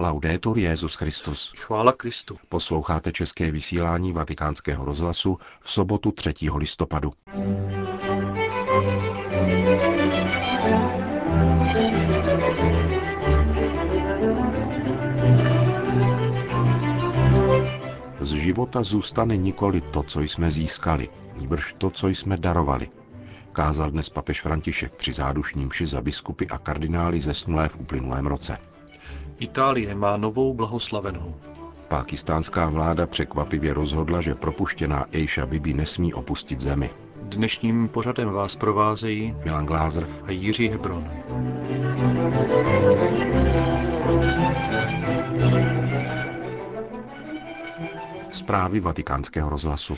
[0.00, 1.52] Laudetur Jezus Christus.
[1.56, 2.38] Chvála Kristu.
[2.48, 6.34] Posloucháte české vysílání Vatikánského rozhlasu v sobotu 3.
[6.54, 7.12] listopadu.
[18.20, 22.88] Z života zůstane nikoli to, co jsme získali, níbrž to, co jsme darovali,
[23.52, 28.58] kázal dnes papež František při zádušním mši za biskupy a kardinály zesnulé v uplynulém roce.
[29.38, 31.34] Itálie má novou blahoslavenou.
[31.88, 36.90] Pákistánská vláda překvapivě rozhodla, že propuštěná Ejša Bibi nesmí opustit zemi.
[37.22, 41.10] Dnešním pořadem vás provázejí Milan Glázer a Jiří Hebron.
[48.30, 49.96] Zprávy vatikánského rozhlasu.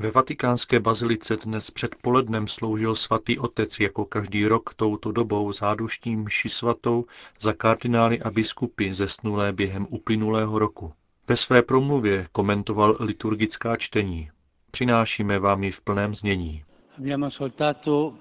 [0.00, 6.16] Ve vatikánské bazilice dnes před polednem sloužil svatý otec jako každý rok touto dobou záduští
[6.16, 7.04] mši svatou
[7.40, 10.92] za kardinály a biskupy zesnulé během uplynulého roku.
[11.28, 14.30] Ve své promluvě komentoval liturgická čtení.
[14.70, 16.64] Přinášíme vám ji v plném znění.
[16.98, 18.14] Abbiamo ascoltato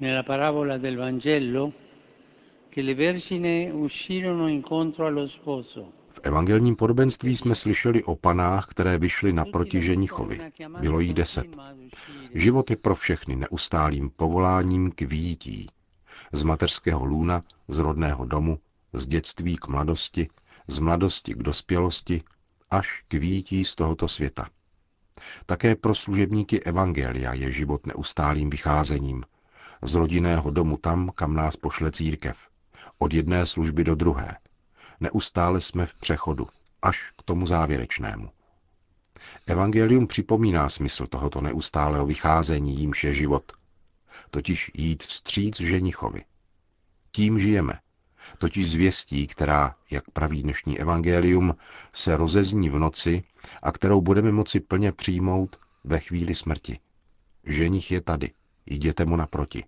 [0.00, 1.72] nella parabola del Vangelo
[2.70, 5.97] che le vergini uscirono incontro allo sposo.
[6.18, 10.40] V evangelním podobenství jsme slyšeli o panách, které vyšly naproti ženichovi.
[10.80, 11.46] Bylo jí deset.
[12.34, 15.68] Život je pro všechny neustálým povoláním k výjití.
[16.32, 18.58] Z mateřského lůna, z rodného domu,
[18.92, 20.28] z dětství k mladosti,
[20.68, 22.22] z mladosti k dospělosti,
[22.70, 24.48] až k výjití z tohoto světa.
[25.46, 29.24] Také pro služebníky Evangelia je život neustálým vycházením.
[29.82, 32.38] Z rodinného domu tam, kam nás pošle církev.
[32.98, 34.36] Od jedné služby do druhé.
[35.00, 36.48] Neustále jsme v přechodu,
[36.82, 38.30] až k tomu závěrečnému.
[39.46, 43.52] Evangelium připomíná smysl tohoto neustálého vycházení, jímž je život.
[44.30, 46.24] Totiž jít vstříc ženichovi.
[47.12, 47.80] Tím žijeme.
[48.38, 51.56] Totiž zvěstí, která, jak praví dnešní evangelium,
[51.92, 53.22] se rozezní v noci
[53.62, 56.78] a kterou budeme moci plně přijmout ve chvíli smrti.
[57.44, 58.30] Ženich je tady,
[58.66, 59.64] jděte mu naproti.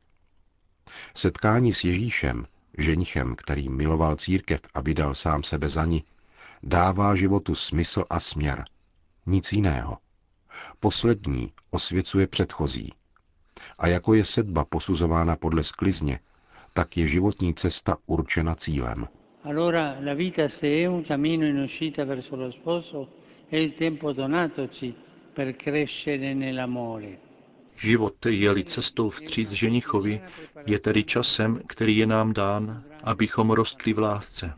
[1.15, 2.47] Setkání s Ježíšem,
[2.83, 6.05] ženichem, který miloval církev a vydal sám sebe za ní,
[6.63, 8.65] dává životu smysl a směr.
[9.27, 9.99] Nic jiného.
[10.81, 12.93] Poslední osvěcuje předchozí.
[13.79, 16.21] A jako je sedba posuzována podle sklizně,
[16.73, 19.09] tak je životní cesta určena cílem.
[19.45, 20.89] Allora la vita se.
[27.81, 30.21] Život, je-li cestou vstříc ženichovi,
[30.67, 34.55] je tedy časem, který je nám dán, abychom rostli v lásce.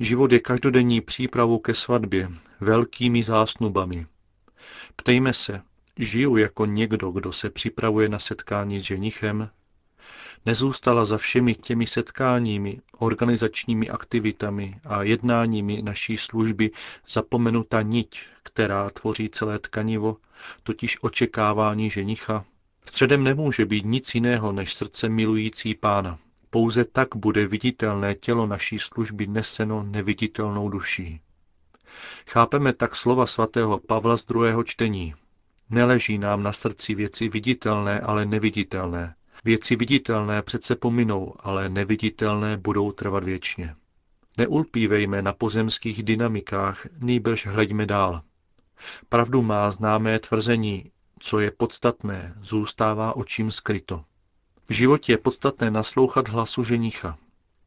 [0.00, 2.28] Život je každodenní přípravou ke svatbě,
[2.60, 4.06] velkými zásnubami.
[4.96, 5.62] Ptejme se,
[5.98, 9.50] žiju jako někdo, kdo se připravuje na setkání s ženichem?
[10.46, 16.70] Nezůstala za všemi těmi setkáními, organizačními aktivitami a jednáními naší služby
[17.08, 20.16] zapomenuta niť, která tvoří celé tkanivo,
[20.62, 22.44] totiž očekávání ženicha.
[22.86, 26.18] Středem nemůže být nic jiného než srdce milující pána.
[26.50, 31.20] Pouze tak bude viditelné tělo naší služby neseno neviditelnou duší.
[32.28, 35.14] Chápeme tak slova svatého Pavla z druhého čtení.
[35.70, 39.14] Neleží nám na srdci věci viditelné, ale neviditelné.
[39.44, 43.74] Věci viditelné přece pominou, ale neviditelné budou trvat věčně.
[44.38, 48.22] Neulpívejme na pozemských dynamikách, nýbrž hleďme dál.
[49.08, 54.04] Pravdu má známé tvrzení, co je podstatné, zůstává očím skryto.
[54.68, 57.18] V životě je podstatné naslouchat hlasu ženicha.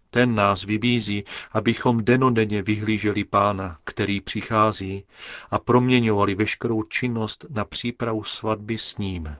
[0.09, 5.03] Ten nás vybízí, abychom denodenně vyhlíželi pána, který přichází,
[5.51, 9.36] a proměňovali veškerou činnost na přípravu svatby s ním.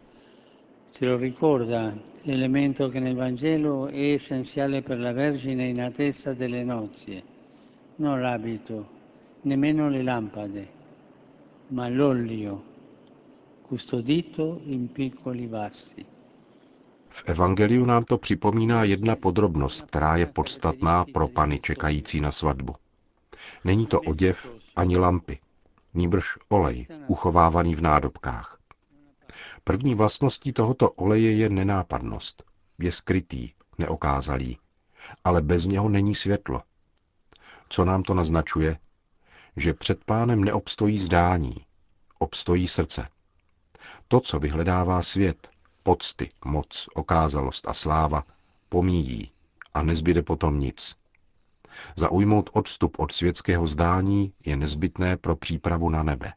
[1.02, 1.94] Lo ricorda
[2.24, 7.24] l'elemento che nel Vangelo è essenziale per la Vergine in attesa delle nozze.
[7.96, 8.90] Non l'abito,
[9.44, 10.68] nemmeno le lampade,
[11.68, 12.64] ma l'olio
[13.62, 16.06] custodito in piccoli vassi.
[17.08, 22.74] V Evangeliu nám to připomíná jedna podrobnost, která je podstatná pro pany čekající na svatbu.
[23.64, 25.40] Není to oděv ani lampy,
[25.94, 28.59] níbrž olej, uchovávaný v nádobkách.
[29.64, 32.44] První vlastností tohoto oleje je nenápadnost.
[32.80, 34.58] Je skrytý, neokázalý,
[35.24, 36.62] ale bez něho není světlo.
[37.70, 38.78] Co nám to naznačuje?
[39.56, 41.56] Že před pánem neobstojí zdání,
[42.20, 43.09] obstojí srdce.
[44.08, 45.50] To, co vyhledává svět,
[45.84, 48.24] pocty, moc, okázalost a sláva,
[48.70, 49.32] pomíjí
[49.74, 50.96] a nezbyde potom nic.
[51.96, 56.34] Zaujmout odstup od světského zdání je nezbytné pro přípravu na nebe.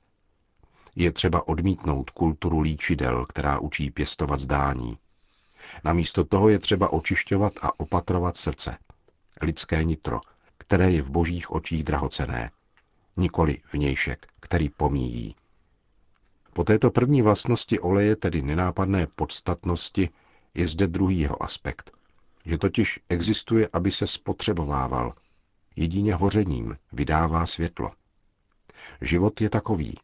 [0.97, 4.99] Je třeba odmítnout kulturu líčidel, která učí pěstovat zdání.
[5.85, 8.79] Namísto toho je třeba očišťovat a opatrovat srdce.
[9.43, 10.21] Lidské nitro,
[10.59, 12.51] které je v božích očích drahocené,
[13.17, 15.35] nikoli vnějšek, který pomíjí.
[16.53, 20.09] Po této první vlastnosti oleje, tedy nenápadné podstatnosti,
[20.55, 21.91] je zde druhý jeho aspekt,
[22.45, 25.15] že totiž existuje, aby se spotřebovával.
[25.77, 27.91] Jedině hořením vydává světlo.
[29.01, 29.95] Život je takový.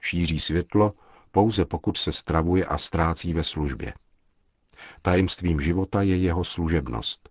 [0.00, 0.94] Šíří světlo
[1.30, 3.94] pouze pokud se stravuje a ztrácí ve službě.
[5.02, 7.30] Tajemstvím života je jeho služebnost.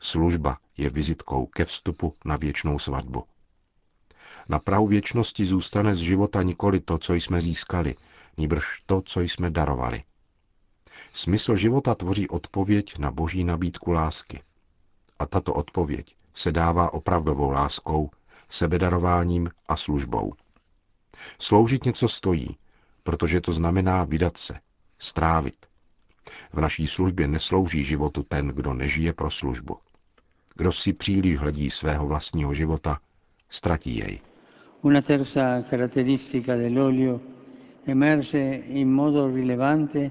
[0.00, 3.24] Služba je vizitkou ke vstupu na věčnou svatbu.
[4.48, 7.94] Na prahu věčnosti zůstane z života nikoli to, co jsme získali,
[8.36, 10.02] níbrž to, co jsme darovali.
[11.12, 14.42] Smysl života tvoří odpověď na boží nabídku lásky.
[15.18, 18.10] A tato odpověď se dává opravdovou láskou,
[18.48, 20.34] sebedarováním a službou.
[21.38, 22.56] Sloužit něco stojí,
[23.02, 24.54] protože to znamená vydat se,
[24.98, 25.66] strávit.
[26.52, 29.76] V naší službě neslouží životu ten, kdo nežije pro službu.
[30.54, 32.98] Kdo si příliš hledí svého vlastního života,
[33.50, 34.20] ztratí jej.
[34.82, 37.20] Una terza caratteristica dell'olio
[37.86, 40.10] emerge in modo rilevante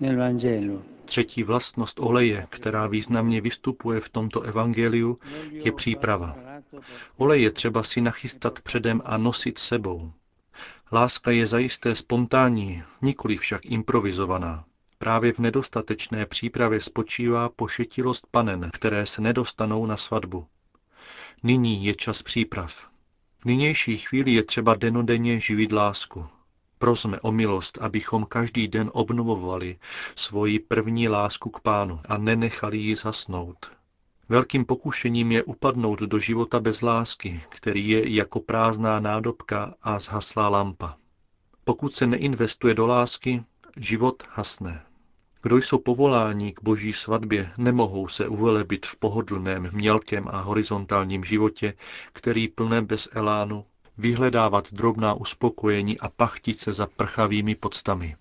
[0.00, 0.82] nel Vangelo.
[1.04, 5.18] Třetí vlastnost oleje, která významně vystupuje v tomto evangeliu,
[5.50, 6.36] je příprava.
[7.16, 10.12] Olej je třeba si nachystat předem a nosit sebou.
[10.92, 14.64] Láska je zajisté spontánní, nikoli však improvizovaná.
[14.98, 20.46] Právě v nedostatečné přípravě spočívá pošetilost panen, které se nedostanou na svatbu.
[21.42, 22.88] Nyní je čas příprav.
[23.38, 26.26] V nynější chvíli je třeba denodenně živit lásku.
[26.78, 29.78] Prosme o milost, abychom každý den obnovovali
[30.14, 33.70] svoji první lásku k pánu a nenechali ji zasnout.
[34.28, 40.48] Velkým pokušením je upadnout do života bez lásky, který je jako prázdná nádobka a zhaslá
[40.48, 40.96] lampa.
[41.64, 43.44] Pokud se neinvestuje do lásky,
[43.76, 44.82] život hasne.
[45.42, 51.74] Kdo jsou povoláni k boží svatbě, nemohou se uvelebit v pohodlném, mělkém a horizontálním životě,
[52.12, 53.64] který plné bez elánu,
[53.98, 58.16] vyhledávat drobná uspokojení a pachtit se za prchavými podstami.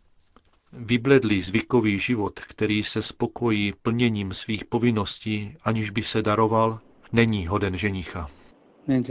[0.75, 6.79] Vybledlý zvykový život, který se spokojí plněním svých povinností, aniž by se daroval,
[7.11, 8.29] není hoden ženicha.
[8.87, 9.03] E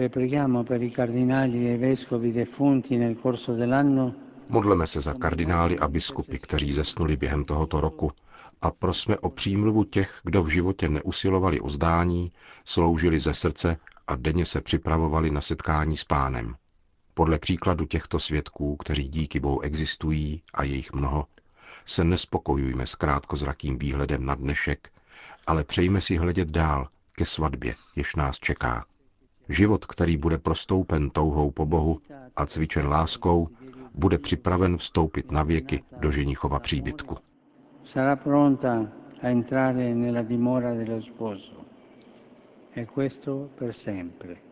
[4.48, 8.12] Modleme se za kardinály a biskupy, kteří zesnuli během tohoto roku
[8.60, 12.32] a prosme o přímluvu těch, kdo v životě neusilovali o zdání,
[12.64, 13.76] sloužili ze srdce
[14.06, 16.54] a denně se připravovali na setkání s pánem.
[17.14, 21.26] Podle příkladu těchto svědků, kteří díky Bohu existují a je jich mnoho,
[21.86, 24.88] se nespokojujme s krátkozrakým výhledem na dnešek,
[25.46, 28.84] ale přejme si hledět dál ke svatbě, jež nás čeká.
[29.48, 32.00] Život, který bude prostoupen touhou po Bohu
[32.36, 33.48] a cvičen láskou,
[33.94, 37.16] bude připraven vstoupit na věky do ženichova příbytku.
[37.82, 38.90] sarà pronta
[39.20, 41.64] a entrare nella dimora dello sposo.
[42.74, 44.51] E questo per sempre.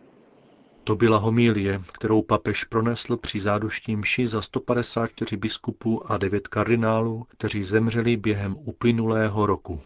[0.91, 7.27] To byla homílie, kterou papež pronesl při záduští mši za 154 biskupů a 9 kardinálů,
[7.29, 9.81] kteří zemřeli během uplynulého roku.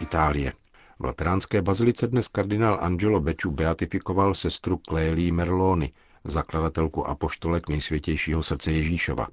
[0.00, 0.52] Itálie.
[0.98, 5.92] V lateránské bazilice dnes kardinál Angelo Becciu beatifikoval sestru Clélie Merloni,
[6.24, 9.28] zakladatelku apoštolek nejsvětějšího srdce Ježíšova.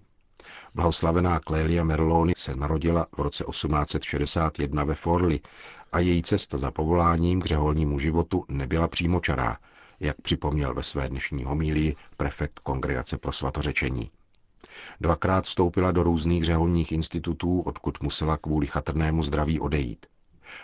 [0.76, 5.40] Blahoslavená Clélia Merloni se narodila v roce 1861 ve Forli
[5.92, 9.58] a její cesta za povoláním k řeholnímu životu nebyla přímočará,
[10.00, 14.12] jak připomněl ve své dnešní homílii prefekt Kongregace pro svatořečení.
[15.02, 20.06] Dvakrát vstoupila do různých řeholních institutů, odkud musela kvůli chatrnému zdraví odejít.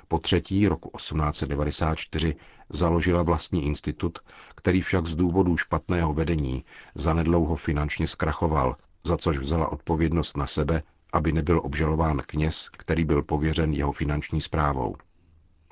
[0.08, 2.36] Po třetí roku 1894
[2.70, 4.20] založila vlastní institut,
[4.56, 10.84] který však z důvodu špatného vedení zanedlouho finančně zkrachoval, za což vzala odpovědnost na sebe,
[11.14, 14.96] aby nebyl obžalován kněz, který byl pověřen jeho finanční zprávou.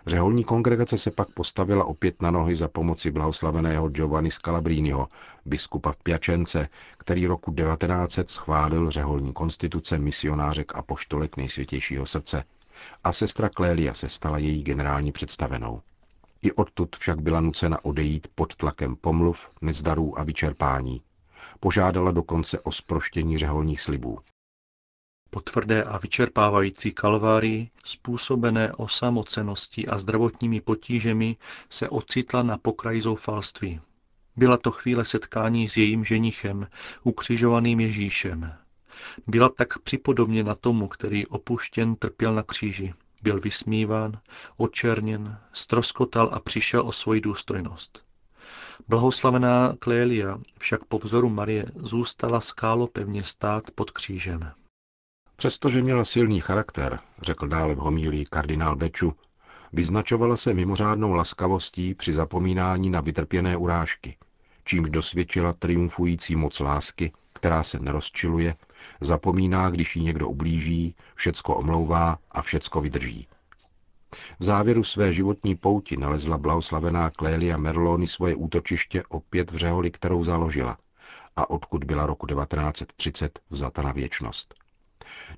[0.08, 5.08] Řeholní kongregace se pak postavila opět na nohy za pomoci blahoslaveného Giovanni Scalabriniho,
[5.46, 12.44] biskupa v Piačence, který roku 1900 schválil řeholní konstituce misionářek a poštolek nejsvětějšího srdce
[13.04, 15.82] a sestra Klélia se stala její generální představenou.
[16.42, 21.02] I odtud však byla nucena odejít pod tlakem pomluv, nezdarů a vyčerpání.
[21.60, 24.20] Požádala dokonce o sproštění řeholních slibů.
[25.30, 31.38] Po tvrdé a vyčerpávající kalvárii, způsobené osamoceností a zdravotními potížemi,
[31.70, 33.82] se ocitla na pokraji zoufalství.
[34.36, 36.68] Byla to chvíle setkání s jejím ženichem,
[37.04, 38.54] ukřižovaným Ježíšem.
[39.28, 42.94] Byla tak připodobněna tomu, který opuštěn trpěl na kříži.
[43.22, 44.20] Byl vysmíván,
[44.58, 48.04] očerněn, stroskotal a přišel o svoji důstojnost.
[48.88, 54.52] Blahoslavená Klélia však po vzoru Marie zůstala skálo pevně stát pod křížem.
[55.40, 59.14] Přestože měla silný charakter, řekl dále v homílii kardinál Beču,
[59.74, 64.18] Vyznačovala se mimořádnou laskavostí při zapomínání na vytrpěné urážky,
[64.64, 68.56] čímž dosvědčila triumfující moc lásky, která se nerozčiluje,
[69.02, 73.28] zapomíná, když jí někdo ublíží, všecko omlouvá a všecko vydrží.
[74.40, 80.24] V závěru své životní pouti nalezla blahoslavená Clélia Merlony svoje útočiště opět v řeholi, kterou
[80.24, 80.78] založila
[81.36, 84.59] a odkud byla roku 1930 vzata na věčnost.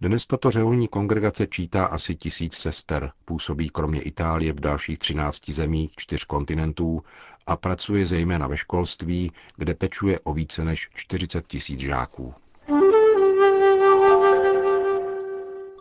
[0.01, 5.92] Dnes tato řeholní kongregace čítá asi tisíc sester, působí kromě Itálie v dalších 13 zemích
[5.98, 7.04] čtyř kontinentů
[7.48, 12.34] a pracuje zejména ve školství, kde pečuje o více než 40 tisíc žáků.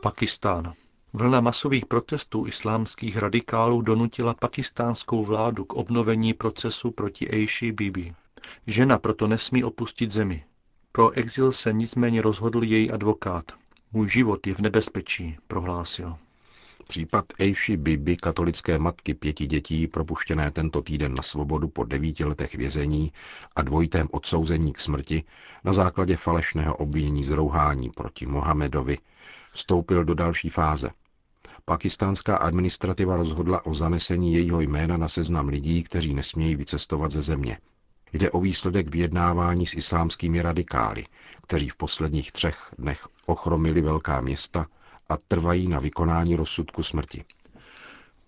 [0.03, 0.73] Pakistán.
[1.13, 8.15] Vlna masových protestů islámských radikálů donutila pakistánskou vládu k obnovení procesu proti Aishi Bibi.
[8.67, 10.45] Žena proto nesmí opustit zemi.
[10.93, 13.45] Pro exil se nicméně rozhodl její advokát.
[13.93, 16.17] Můj život je v nebezpečí, prohlásil.
[16.89, 22.55] Případ Eishi Bibi, katolické matky pěti dětí, propuštěné tento týden na svobodu po devíti letech
[22.55, 23.13] vězení
[23.57, 25.25] a dvojitém odsouzení k smrti
[25.65, 28.99] na základě falešného obvinění z rouhání proti Mohamedovi,
[29.53, 30.91] vstoupil do další fáze.
[31.65, 37.59] Pakistánská administrativa rozhodla o zanesení jejího jména na seznam lidí, kteří nesmějí vycestovat ze země.
[38.13, 41.05] Jde o výsledek vyjednávání s islámskými radikály,
[41.43, 44.67] kteří v posledních třech dnech ochromili velká města
[45.09, 47.25] a trvají na vykonání rozsudku smrti.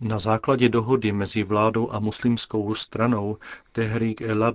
[0.01, 3.39] Na základě dohody mezi vládou a muslimskou stranou
[3.73, 4.55] Tehrik el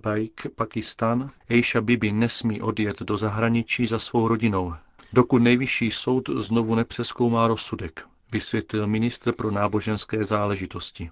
[0.56, 4.74] Pakistan Aisha Bibi nesmí odjet do zahraničí za svou rodinou,
[5.14, 11.10] dokud nejvyšší soud znovu nepřeskoumá rozsudek, vysvětlil ministr pro náboženské záležitosti.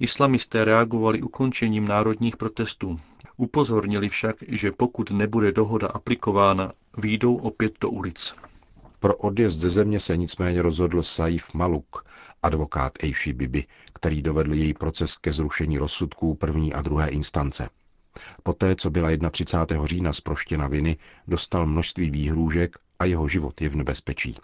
[0.00, 3.00] Islamisté reagovali ukončením národních protestů.
[3.36, 8.34] Upozornili však, že pokud nebude dohoda aplikována, výjdou opět do ulic.
[8.98, 12.04] Pro odjezd ze země se nicméně rozhodl Saif Maluk,
[12.42, 17.68] advokát Eishi Bibi, který dovedl její proces ke zrušení rozsudků první a druhé instance.
[18.42, 19.86] Poté, co byla 31.
[19.86, 20.96] října zproštěna viny,
[21.28, 24.36] dostal množství výhrůžek a jeho život je v nebezpečí.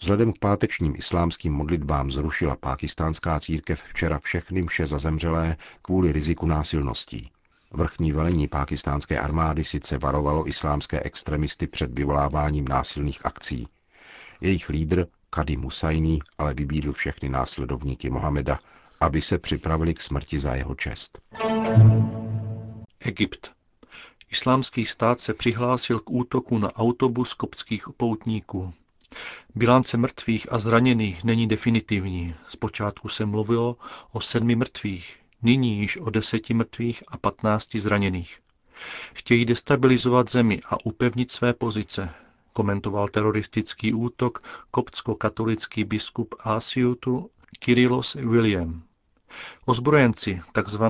[0.00, 6.46] Vzhledem k pátečním islámským modlitbám zrušila pákistánská církev včera všechny mše za zemřelé kvůli riziku
[6.46, 7.30] násilností.
[7.70, 13.68] Vrchní velení pákistánské armády sice varovalo islámské extremisty před vyvoláváním násilných akcí.
[14.40, 18.58] Jejich lídr, Kady Musajný, ale vybídl všechny následovníky Mohameda,
[19.00, 21.20] aby se připravili k smrti za jeho čest.
[23.00, 23.52] Egypt.
[24.30, 28.74] Islámský stát se přihlásil k útoku na autobus koptských poutníků.
[29.54, 32.34] Bilance mrtvých a zraněných není definitivní.
[32.48, 33.76] Zpočátku se mluvilo
[34.12, 38.38] o sedmi mrtvých, nyní již o deseti mrtvých a patnácti zraněných.
[39.14, 42.10] Chtějí destabilizovat zemi a upevnit své pozice,
[42.52, 44.38] komentoval teroristický útok
[44.70, 48.82] koptsko-katolický biskup Asiutu Kyrilos William.
[49.66, 50.82] Ozbrojenci tzv.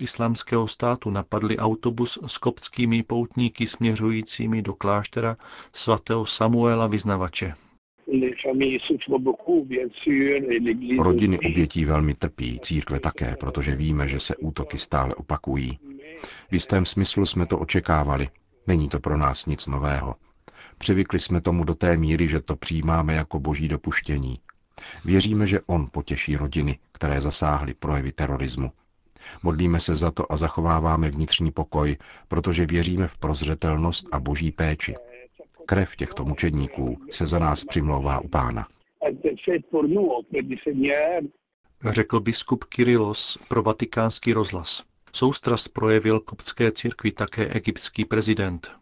[0.00, 5.36] islámského státu napadli autobus s koptskými poutníky směřujícími do kláštera
[5.72, 7.54] svatého Samuela Vyznavače.
[10.98, 15.78] Rodiny obětí velmi trpí, církve také, protože víme, že se útoky stále opakují.
[16.50, 18.28] V jistém smyslu jsme to očekávali.
[18.66, 20.14] Není to pro nás nic nového.
[20.78, 24.38] Přivykli jsme tomu do té míry, že to přijímáme jako boží dopuštění.
[25.04, 28.72] Věříme, že on potěší rodiny, které zasáhly projevy terorismu.
[29.42, 31.96] Modlíme se za to a zachováváme vnitřní pokoj,
[32.28, 34.94] protože věříme v prozřetelnost a boží péči.
[35.66, 38.66] Krev těchto mučedníků se za nás přimlouvá u pána.
[41.90, 44.82] Řekl biskup Kyrilos pro vatikánský rozhlas.
[45.12, 48.72] Soustrast projevil koptské církvi také egyptský prezident.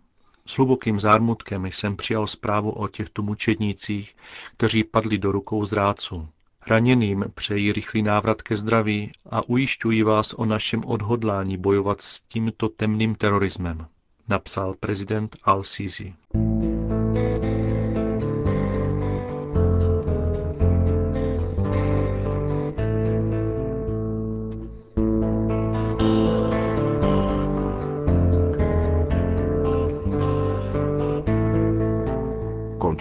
[0.47, 4.17] S hlubokým zármutkem jsem přijal zprávu o těchto mučednících,
[4.53, 6.29] kteří padli do rukou zrádců.
[6.67, 12.69] Raněným přeji rychlý návrat ke zdraví a ujišťuji vás o našem odhodlání bojovat s tímto
[12.69, 13.87] temným terorismem,
[14.29, 16.15] napsal prezident Al-Sisi.